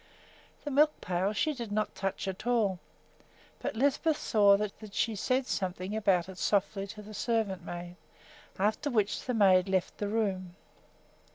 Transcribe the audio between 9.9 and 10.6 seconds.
the room.